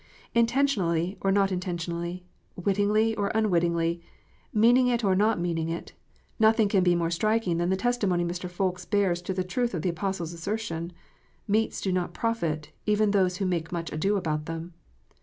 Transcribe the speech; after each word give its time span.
Intentionally 0.33 1.15
or 1.21 1.31
not 1.31 1.51
intentionally, 1.51 2.25
wittingly 2.55 3.15
or 3.17 3.29
un 3.37 3.51
wittingly, 3.51 4.01
meaning 4.51 4.87
it 4.87 5.03
or 5.03 5.13
not 5.13 5.39
meaning 5.39 5.69
it, 5.69 5.93
nothing 6.39 6.67
can 6.69 6.83
be 6.83 6.95
more 6.95 7.11
striking 7.11 7.57
than 7.57 7.69
the 7.69 7.75
testimony 7.77 8.25
Mr. 8.25 8.49
Ffoulkes 8.49 8.83
bears 8.89 9.21
to 9.21 9.31
the 9.35 9.43
truth 9.43 9.75
of 9.75 9.83
the 9.83 9.89
Apostle 9.89 10.25
s 10.25 10.33
assertion: 10.33 10.91
"Meats 11.47 11.79
do 11.81 11.91
not 11.91 12.15
profit" 12.15 12.71
even 12.87 13.11
those 13.11 13.37
who 13.37 13.45
make 13.45 13.71
much 13.71 13.91
ado 13.91 14.17
about 14.17 14.47
them. 14.47 14.73